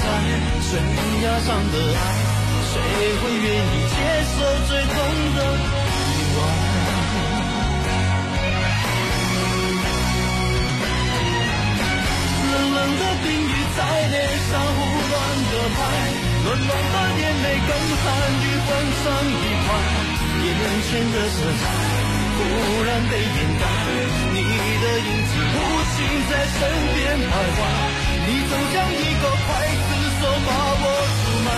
[0.62, 0.70] 悬
[1.24, 2.00] 崖上的爱，
[2.70, 2.72] 谁
[3.18, 3.98] 会愿意接
[4.30, 4.38] 受
[4.68, 4.94] 最痛
[5.34, 5.98] 的意
[6.38, 6.40] 外？
[12.46, 13.80] 冷冷的冰雨在
[14.14, 14.16] 脸
[14.52, 15.14] 上胡乱
[15.50, 15.78] 的拍，
[16.46, 17.70] 暖暖的眼泪跟
[18.06, 18.06] 寒
[18.38, 18.70] 雨混
[19.02, 19.04] 成
[19.34, 19.70] 一块，
[20.48, 21.62] 眼前的色彩
[22.38, 22.40] 忽
[22.84, 23.64] 然被掩盖，
[24.34, 25.58] 你的影子无
[25.92, 25.96] 情
[26.30, 26.60] 在身
[26.96, 27.60] 边徘徊，
[28.28, 29.50] 你总像一个刽
[29.88, 29.90] 子
[30.20, 30.86] 手把我
[31.18, 31.50] 出卖，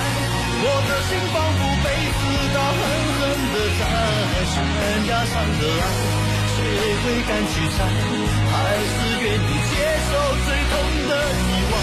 [0.61, 1.87] 我的心仿佛被
[2.17, 2.19] 刺
[2.55, 2.81] 刀狠
[3.15, 3.21] 狠
[3.53, 3.81] 地宰，
[4.49, 4.55] 悬
[5.07, 5.85] 崖上的爱。
[6.55, 6.57] 谁
[7.01, 7.77] 会敢去猜？
[8.51, 8.53] 还
[8.89, 9.71] 是愿意接
[10.09, 10.11] 受
[10.45, 10.73] 最痛
[11.07, 11.73] 的意外？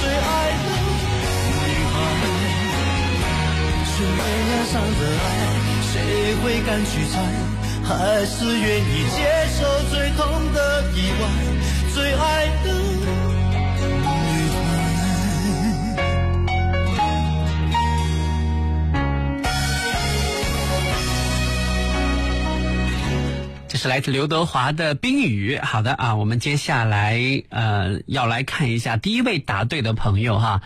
[0.00, 0.28] 最爱
[0.62, 0.66] 的
[1.64, 1.94] 女孩，
[3.92, 5.28] 悬崖上的爱，
[6.06, 7.18] 谁会敢去猜？
[7.82, 9.18] 还是愿意接
[9.58, 11.28] 受最痛的意外？
[11.92, 13.10] 最爱的女孩。
[23.68, 25.56] 这是来自刘德华的《冰雨》。
[25.64, 30.62] 好的啊，我们接下来呃要来看一下第一位答对的朋友哈。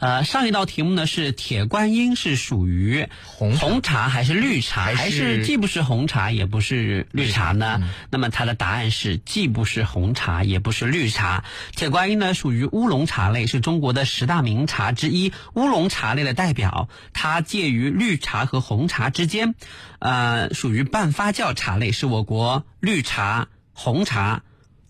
[0.00, 7.82] 呃，上一道题目呢是铁观音是属于红红茶还是绿茶，还是还是既不是红茶也不是绿茶呢？
[8.10, 11.44] 那么它的答案是既不是红茶也不是绿茶。
[11.76, 16.88] 铁观音呢属于乌龙茶类，是中国的十大名茶之一，乌龙茶类的代表。
[17.12, 19.54] 它介于绿茶和红茶之间，
[19.98, 24.42] 呃，属于半发酵茶类，是我国绿茶、红茶、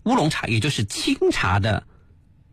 [0.03, 1.83] 乌龙茶，也就是清茶的。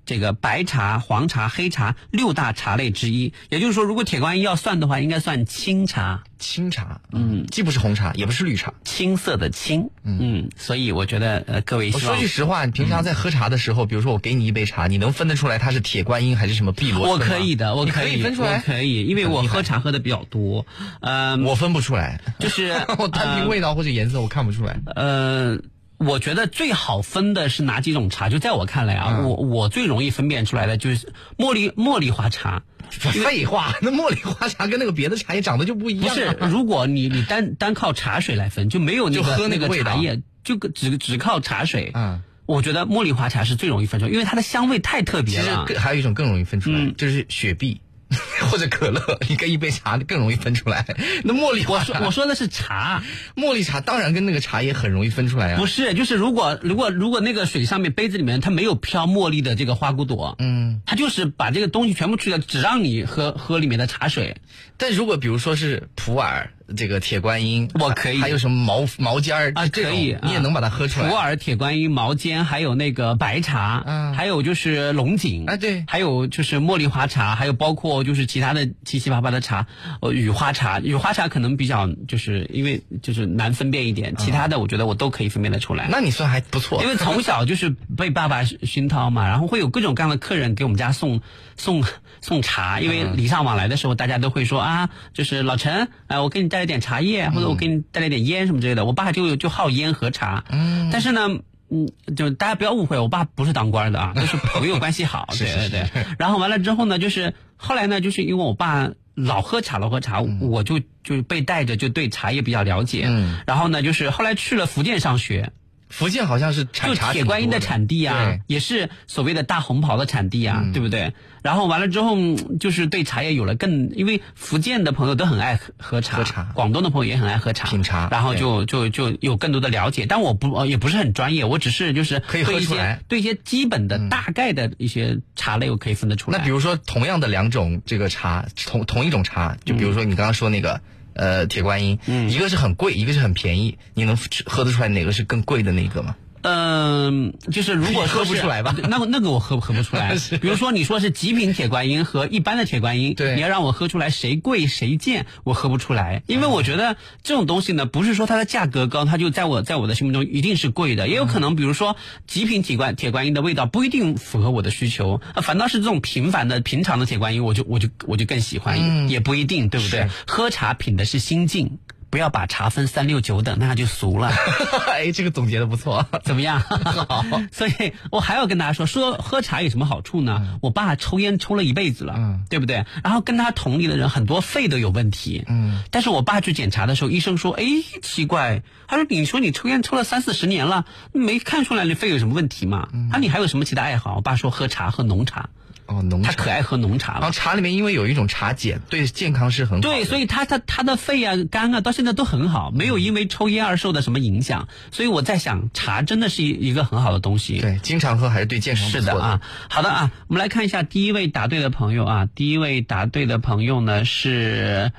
[0.09, 6.23] 这个白茶、黄茶、黑茶六大茶类之一，也就是说，如果铁观音要算的话，应该算青茶。
[6.39, 20.65] 青茶，嗯，既不是红茶，也不是绿茶，青色的青，嗯，所以我觉得呃，各位我说句实话，你平常在喝茶的时候，比如说我给你一杯茶，你能分得出来它是铁观音还是什么碧螺我春吗可以的，我可以分出来，可以，因为我喝茶喝的比较多，
[21.01, 24.79] 呃，我分不出来，就是 我单凭味道或者颜色我看不出来。
[24.95, 25.59] 呃，
[25.99, 28.29] 我觉得最好分的是哪几种茶？
[28.29, 32.63] 就在我看来啊，嗯我我最容易分辨出来的就是茉莉茉莉花茶。
[32.91, 36.35] 废话，那茉莉花茶跟那个别的茶叶长得就不一样、啊。
[36.39, 41.91] 不是，如果你你单单靠茶水来分，就没有那就个那个喝那个茶叶，就只只靠茶水。
[41.93, 45.67] 嗯，我觉得茉莉花茶是最容易分出来，因为它的香味太特别了。
[45.67, 47.83] 更还有一种更容易分出来，嗯就是雪碧
[48.51, 50.87] 或者可乐，你跟一杯茶更容易分出来。
[51.25, 53.03] 那茉莉花我说 我说的是茶，
[53.37, 55.59] 茉莉茶当然跟那个茶叶很容易分出来啊。
[55.59, 64.37] 不是，就是如果如果如果那个水上面杯子里面它没有飘茉莉的这个花骨朵，嗯，它就是把这个东西全部去掉，只让你喝喝里面的茶水。
[64.77, 68.19] 但如果比如说是普洱这个铁观音，我可以。
[68.21, 71.09] 还有什么毛毛尖儿啊，可以，你也能把它喝出来。
[71.09, 74.15] 普洱、铁观音、毛尖，还有那个白茶，嗯。
[74.15, 75.85] 还有就是龙井，啊对。
[75.87, 79.67] 还有就是茉莉花茶，还有包括就是其他的七七八八的茶，
[80.01, 85.89] 呃，雨花茶，雨花茶可能比较就是因为就是难分辨一点，其他的我觉得我都可以分辨得出来。
[85.91, 91.21] 那你算还不错，因为从小就是被爸爸熏陶嘛，然后会有各种各样的客人给我们家送
[91.57, 91.85] 送
[92.21, 98.85] 送茶，因为礼尚往来的时候，大家都会说啊，就是老陈，哎、我给你带来点茶叶，或者我给你带来点烟什么之类的。
[98.85, 101.29] 我爸就就好烟和茶，嗯，但是呢。
[101.71, 101.87] 嗯，
[102.17, 106.07] 就大家不要误会，我爸不是当官的啊， 都是朋友关系好，对对对。
[106.19, 113.05] 然后完了之后呢，就是后来呢，就是因为我爸老喝茶，老喝茶，我就就被带着就对茶叶比较了解。
[113.07, 115.53] 嗯然后呢，就是后来去了福建上学，
[115.89, 121.13] 福建好像是产铁观音的产地啊，也是所谓的大红袍的产地啊，对不对？
[121.43, 130.05] 然后完了之后，嗯就是对茶叶有了更，因为福建的朋友都很爱喝喝茶，喝茶广东的朋友也很爱喝茶，品茶然后就就就有更多的了解。
[130.07, 136.39] 但我不呃也不是很专业，我只是就是可以喝一些出来对一些基本的大概的一些茶类，我可以分得出来。
[136.39, 140.81] 那比如说，同样的两种这个茶，同同一种茶，就比如说你刚刚说那个。
[141.19, 144.17] 呃，铁观音，嗯一个是很贵，一个是很便宜，你能
[144.47, 146.15] 喝得出来哪个是更贵的那个吗？
[146.43, 148.75] 嗯，就是如果说喝不出来吧？
[148.89, 150.17] 那个那个我喝喝不出来。
[150.41, 153.35] 比如说你说是极品铁观音和一般的铁观音，对。
[153.35, 169.09] 你要让我喝出来谁贵谁贱，我喝不出来，因为我觉得这种东西呢，不是说它的价格高，它就在我在我的心目中一定是贵的，也有可能比如说极品铁观铁观音的味道不一定符合我的需求，啊反倒是这种平凡的平常的铁观音，我就我就我就更喜欢，嗯。
[169.09, 170.09] 也不一定，对不对？
[170.27, 171.79] 喝茶品的是心境。
[172.11, 174.31] 不要把茶分三六九等，那样就俗了。
[174.89, 176.61] 哎，这个总结的不错，怎么样？
[177.09, 177.25] 好。
[177.53, 180.59] 所以我还要跟大家说，说喝茶有什么好处呢？
[180.63, 182.85] 我爸抽烟抽了一辈子了，嗯对不对？
[183.05, 187.65] 然后跟他同龄的人很多肺都有问题，嗯，但是我爸去检查的时候，医生说，哎，
[188.03, 192.89] 奇怪，他说你说你抽烟抽了三四十年了，没看出来你肺有什么问题嘛？
[192.93, 194.17] 嗯啊，你还有什么其他爱好？
[194.17, 195.51] 我爸说喝茶，喝浓茶。
[195.89, 197.21] 哦，浓他可爱喝浓茶了。
[197.21, 199.81] 然后茶里面因为有一种茶碱，对健康是很。
[199.81, 204.69] 对，所以他他他的肺啊、肝啊，到现在都很好，没有因为抽烟而受的什么影响。
[204.93, 207.59] 所以我在想，茶真的是一一个很好的东西。
[207.59, 209.41] 对，经常喝还是对健康是的啊。
[209.71, 214.93] 好的啊，我们来看一下第一位答对的朋友啊，第一位答对的朋友呢是，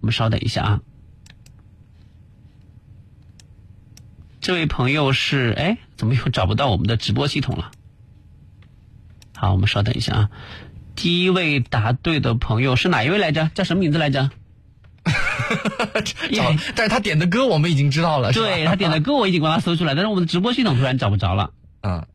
[0.00, 0.80] 我们稍等一下啊。
[4.42, 7.70] 这位朋友是哎，怎么又找不到我们的直播系统了？
[9.36, 10.30] 好，我们稍等一下啊。
[10.96, 13.50] 第一位答对的朋友是哪一位来着？
[13.54, 14.30] 叫什么名字来着？
[16.32, 18.32] 找，但是他点的歌我们已经知道了。
[18.32, 21.50] 对他点的歌我已经帮他搜出来， 但是我们的直播系统突然找不着了。
[21.80, 22.06] 啊。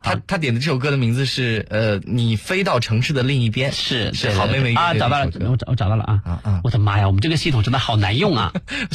[0.00, 6.60] 他他点的这首歌的名字是呃，你飞到城市的另一边，是是好妹妹啊，找到了，我找我找到了啊啊啊！
[6.62, 8.52] 我的妈呀，我们这个系统真的好难用啊，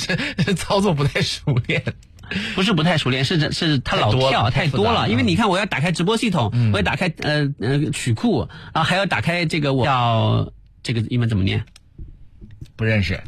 [0.55, 1.83] 操作不太熟练。
[2.55, 5.09] 不是不太熟练，是是他老跳太多了。
[5.09, 10.51] 因为你看，我要打开直播系统，我要打开呃呃曲库，然后还要打开这个我叫
[10.83, 11.63] 这个英文怎么念？
[12.75, 13.21] 不认识。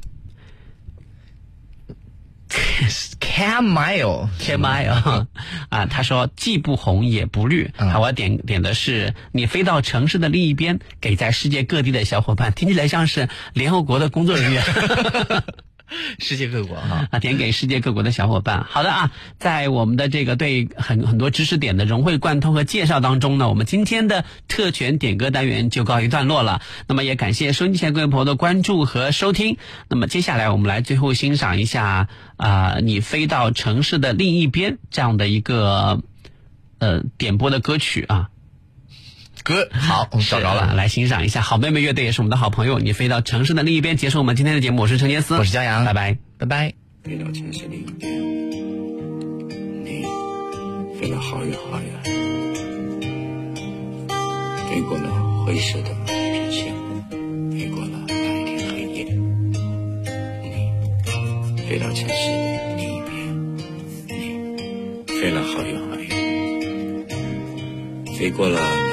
[3.19, 5.25] Camille Camille
[5.69, 7.71] 啊，他说既不红也不绿。
[7.75, 14.63] 好，我要点点的是你飞到城市的另一边，给在世界各地的小伙伴，听起来像是联合国的工作人员。
[16.19, 18.65] 世界各国哈啊，点给世界各国的小伙伴。
[18.67, 26.61] 好的啊，在我们的这个对很很多知识点的融会贯通和介绍当中呢，我们今天的特权点歌单元就告一段落了。
[26.87, 29.57] 那么也感谢收音机前各位朋友的关注和收听。
[29.87, 32.07] 那么接下来我们来最后欣赏一下
[32.37, 36.01] 啊、你飞到城市的另一边这样的一个
[36.79, 38.29] 呃点播的歌曲啊。
[39.43, 41.41] 歌好，我们找着了，来欣赏一下。
[41.41, 42.79] 好妹妹乐队也是我们的好朋友。
[42.79, 44.81] 你飞到城市的另一边，结束我们今天的节目。
[44.83, 46.73] 我是陈杰思，我是江阳，拜拜，拜拜。
[47.03, 48.09] 飞到城市另一边，
[49.83, 50.05] 你
[50.97, 52.03] 飞了好远好远，
[54.69, 56.73] 飞过了灰色的地平线，
[57.51, 59.03] 飞过了白天黑夜。
[61.55, 63.11] 你飞到城市的另一边，
[64.07, 66.07] 你飞了好远好远，
[68.17, 68.92] 飞过了。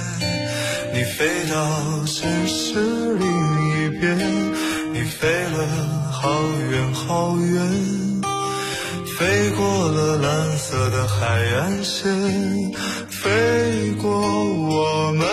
[0.93, 4.17] 你飞到城市另一边，
[4.93, 5.65] 你飞了
[6.11, 6.29] 好
[6.69, 8.21] 远好远，
[9.17, 12.11] 飞过了蓝色的海岸线，
[13.09, 15.25] 飞过我们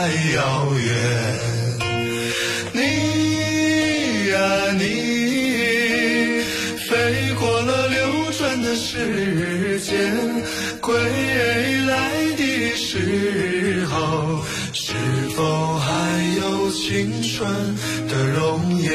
[0.00, 0.94] 太遥远。
[2.72, 2.78] 你
[4.30, 4.38] 呀
[4.78, 6.44] 你，
[6.88, 10.16] 飞过了流转的时间，
[10.80, 10.94] 归
[11.88, 14.94] 来的时候，是
[15.34, 15.90] 否还
[16.42, 17.52] 有青春
[18.06, 18.92] 的容颜？